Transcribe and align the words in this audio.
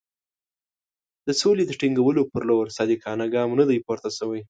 د 1.27 1.29
سولې 1.41 1.63
د 1.65 1.71
ټینګولو 1.79 2.21
پر 2.31 2.41
لور 2.49 2.65
صادقانه 2.77 3.25
ګام 3.33 3.49
نه 3.59 3.65
دی 3.69 3.77
پورته 3.85 4.09
شوی. 4.17 4.39